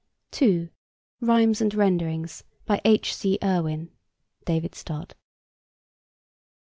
[0.31, 0.67] (2)
[1.19, 2.43] Rhymes and Renderings.
[2.65, 3.13] By H.
[3.15, 3.37] C.
[3.43, 3.91] Irwin.
[4.45, 5.13] (David Stott.)